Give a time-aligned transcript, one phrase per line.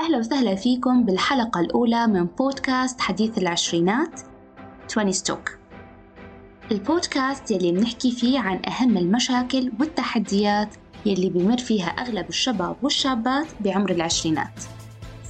[0.00, 4.20] أهلا وسهلا فيكم بالحلقة الأولى من بودكاست حديث العشرينات
[4.90, 5.58] 20 ستوك
[6.70, 10.68] البودكاست يلي بنحكي فيه عن أهم المشاكل والتحديات
[11.06, 14.62] يلي بمر فيها أغلب الشباب والشابات بعمر العشرينات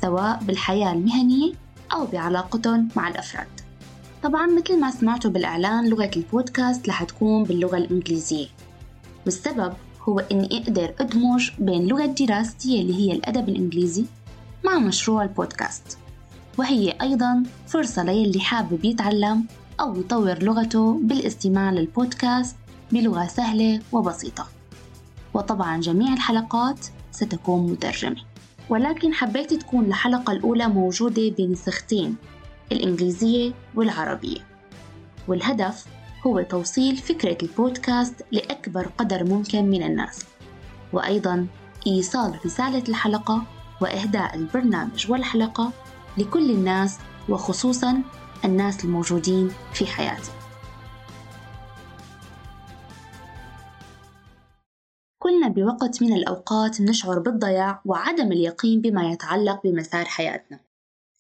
[0.03, 1.53] سواء بالحياة المهنية
[1.93, 3.61] أو بعلاقتهم مع الأفراد.
[4.23, 8.47] طبعا مثل ما سمعتوا بالإعلان لغة البودكاست رح تكون باللغة الإنجليزية.
[9.25, 14.05] والسبب هو إني أقدر أدمج بين لغة دراستي اللي هي الأدب الإنجليزي
[14.65, 15.99] مع مشروع البودكاست.
[16.59, 19.45] وهي أيضا فرصة للي حابب يتعلم
[19.81, 22.57] أو يطور لغته بالاستماع للبودكاست
[22.93, 24.47] بلغة سهلة وبسيطة.
[25.35, 28.17] وطبعا جميع الحلقات ستكون مترجمة.
[28.69, 32.17] ولكن حبيت تكون الحلقة الأولى موجودة بنسختين
[32.73, 34.41] الإنجليزية والعربية.
[35.29, 35.87] والهدف
[36.27, 40.25] هو توصيل فكرة البودكاست لأكبر قدر ممكن من الناس.
[40.93, 41.47] وأيضا
[41.87, 43.43] إيصال رسالة الحلقة
[43.81, 45.73] وإهداء البرنامج والحلقة
[46.19, 46.99] لكل الناس
[47.29, 48.03] وخصوصا
[48.45, 50.31] الناس الموجودين في حياتي.
[55.23, 60.61] كلنا بوقت من الأوقات نشعر بالضياع وعدم اليقين بما يتعلق بمسار حياتنا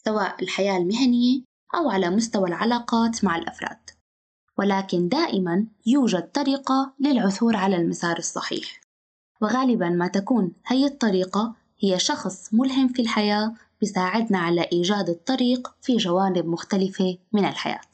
[0.04, 1.42] سواء الحياة المهنية
[1.74, 3.90] أو على مستوى العلاقات مع الأفراد.
[4.58, 8.80] ولكن دائما يوجد طريقة للعثور على المسار الصحيح.
[9.40, 15.96] وغالبا ما تكون هي الطريقة هي شخص ملهم في الحياة بيساعدنا على إيجاد الطريق في
[15.96, 17.90] جوانب مختلفة من الحياة.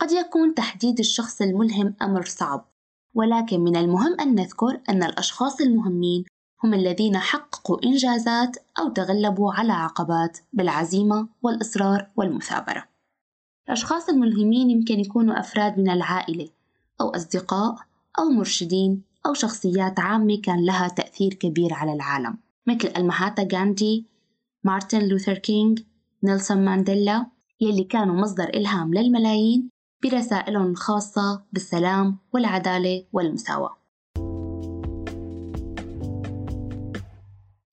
[0.00, 2.68] قد يكون تحديد الشخص الملهم أمر صعب،
[3.14, 6.24] ولكن من المهم أن نذكر أن الأشخاص المهمين
[6.64, 12.84] هم الذين حققوا إنجازات أو تغلبوا على عقبات بالعزيمة والإصرار والمثابرة.
[13.68, 16.48] الأشخاص الملهمين يمكن يكونوا أفراد من العائلة
[17.00, 17.76] أو أصدقاء
[18.18, 24.06] أو مرشدين أو شخصيات عامة كان لها تأثير كبير على العالم مثل المهاتا غاندي
[24.64, 25.76] مارتن لوثر كينغ
[26.24, 27.26] نيلسون مانديلا
[27.60, 29.70] يلي كانوا مصدر إلهام للملايين
[30.02, 33.76] برسائلهم الخاصة بالسلام والعدالة والمساواة.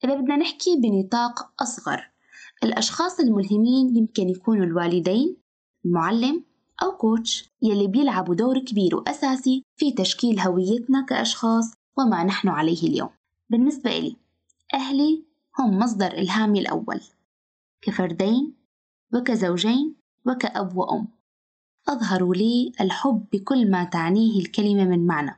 [0.04, 2.12] إذا بدنا نحكي بنطاق أصغر
[2.64, 5.38] الأشخاص الملهمين يمكن يكونوا الوالدين
[5.86, 6.44] المعلم
[6.84, 13.10] أو كوتش يلي بيلعبوا دور كبير وأساسي في تشكيل هويتنا كأشخاص وما نحن عليه اليوم.
[13.50, 14.16] بالنسبة إلي
[14.74, 15.24] أهلي
[15.60, 17.02] هم مصدر إلهامي الأول
[17.82, 18.54] كفردين
[19.14, 21.08] وكزوجين وكأب وأم.
[21.90, 25.36] أظهروا لي الحب بكل ما تعنيه الكلمة من معنى.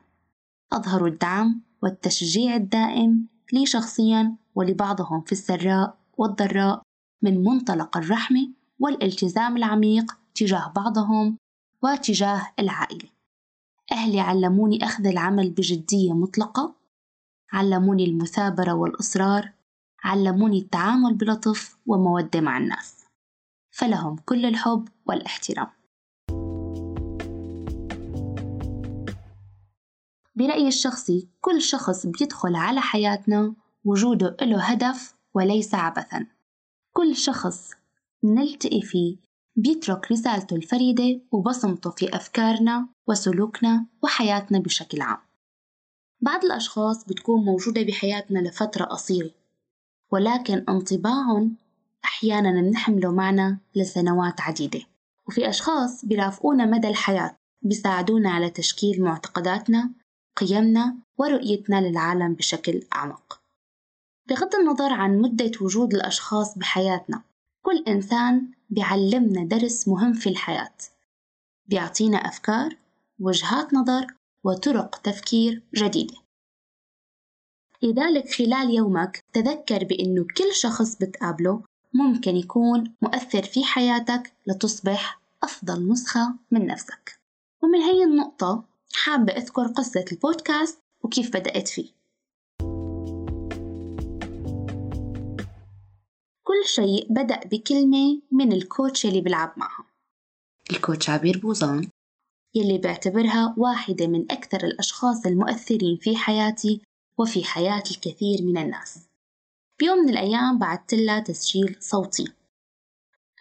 [0.72, 6.82] أظهروا الدعم والتشجيع الدائم لي شخصيا ولبعضهم في السراء والضراء
[7.22, 8.48] من منطلق الرحمة
[8.80, 11.38] والالتزام العميق تجاه بعضهم
[11.82, 13.08] وتجاه العائلة.
[13.92, 16.74] أهلي علموني أخذ العمل بجدية مطلقة
[17.52, 19.52] علموني المثابرة والإصرار
[20.04, 23.04] علموني التعامل بلطف ومودة مع الناس.
[23.70, 25.70] فلهم كل الحب والاحترام.
[30.36, 36.26] برأيي الشخصي كل شخص بيدخل على حياتنا وجوده له هدف وليس عبثا.
[36.92, 37.72] كل شخص
[38.24, 39.27] نلتقي فيه
[39.60, 45.18] بيترك رسالته الفريدة وبصمته في أفكارنا وسلوكنا وحياتنا بشكل عام.
[46.20, 49.30] بعض الأشخاص بتكون موجودة بحياتنا لفترة قصيرة
[50.10, 51.56] ولكن انطباعهم
[52.04, 54.80] أحيانا بنحمله معنا لسنوات عديدة.
[55.28, 59.90] وفي أشخاص بيرافقونا مدى الحياة بيساعدونا على تشكيل معتقداتنا
[60.36, 63.40] قيمنا ورؤيتنا للعالم بشكل أعمق.
[64.28, 67.22] بغض النظر عن مدة وجود الأشخاص بحياتنا
[67.62, 70.74] كل إنسان بيعلمنا درس مهم في الحياة.
[71.66, 72.76] بيعطينا أفكار
[73.20, 74.06] وجهات نظر
[74.44, 76.14] وطرق تفكير جديدة.
[77.82, 81.62] لذلك خلال يومك تذكر بأنه كل شخص بتقابله
[81.94, 87.20] ممكن يكون مؤثر في حياتك لتصبح أفضل نسخة من نفسك.
[87.62, 91.97] ومن هي النقطة حابة أذكر قصة البودكاست وكيف بدأت فيه.
[96.58, 99.84] كل شيء بدأ بكلمة من الكوتش اللي بلعب معها.
[100.70, 101.88] الكوتش عبير بوزان.
[102.54, 106.80] يلي بعتبرها واحدة من أكثر الأشخاص المؤثرين في حياتي
[107.18, 108.98] وفي حياة الكثير من الناس.
[109.78, 112.32] بيوم من الأيام بعثت لها تسجيل صوتي.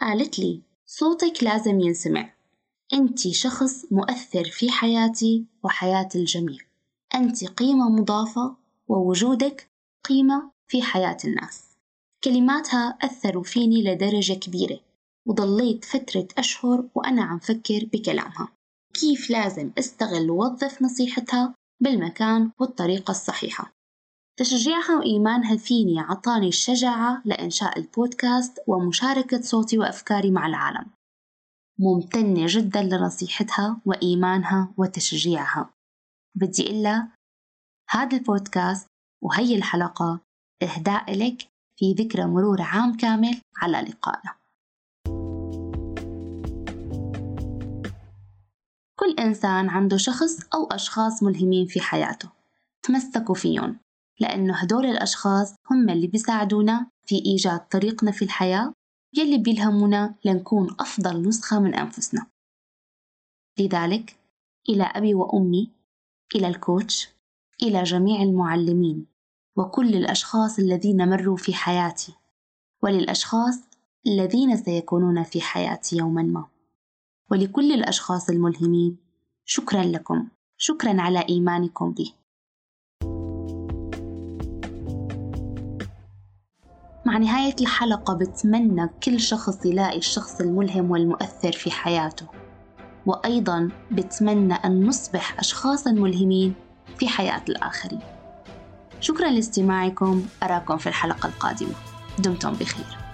[0.01, 2.33] قالت لي صوتك لازم ينسمع.
[2.93, 6.59] أنت شخص مؤثر في حياتي وحياة الجميع.
[7.15, 8.55] أنت قيمة مضافة
[8.87, 9.69] ووجودك
[10.03, 11.66] قيمة في حياة الناس.
[12.27, 14.79] كلماتها أثروا فيني لدرجة كبيرة
[15.27, 18.47] وضليت فترة أشهر وأنا عم فكر بكلامها.
[18.93, 23.71] كيف لازم أستغل ووظف نصيحتها بالمكان والطريقة الصحيحة؟
[24.39, 30.85] تشجيعها وإيمانها فيني عطاني الشجاعة لإنشاء البودكاست ومشاركة صوتي وأفكاري مع العالم؟
[31.79, 35.69] ممتنة جدا لنصيحتها وإيمانها وتشجيعها.
[36.35, 37.07] بدي إلا
[37.89, 38.87] هذا البودكاست
[39.23, 40.19] وهي الحلقة
[40.63, 41.47] إهداء لك
[41.77, 44.35] في ذكرى مرور عام كامل على لقائنا
[48.99, 52.29] كل إنسان عنده شخص أو أشخاص ملهمين في حياته.
[52.83, 53.79] تمسكوا فيهم
[54.19, 58.73] لأنه هدول الأشخاص هم اللي بيساعدونا في إيجاد طريقنا في الحياة
[59.17, 62.27] يلي بيلهمونا لنكون أفضل نسخة من أنفسنا.
[63.59, 64.19] لذلك
[64.69, 65.71] إلى أبي وأمي
[66.35, 67.09] إلى الكوتش
[67.63, 69.05] إلى جميع المعلمين.
[69.57, 72.13] وكل الأشخاص الذين مروا في حياتي
[72.83, 73.59] وللأشخاص
[74.07, 76.45] الذين سيكونون في حياتي يوما ما.
[77.31, 78.97] ولكل الأشخاص الملهمين
[79.45, 80.27] شكرا لكم
[80.57, 82.13] شكرا على إيمانكم بي
[87.05, 92.25] مع نهاية الحلقة بتمنى كل شخص يلاقي الشخص الملهم والمؤثر في حياته.
[93.05, 96.53] وأيضا بتمنى أن نصبح أشخاصا ملهمين
[96.97, 98.16] في حياة الآخرين.
[99.01, 101.73] شكرا لاستماعكم أراكم في الحلقة القادمة.
[102.19, 103.06] دمتم بخير.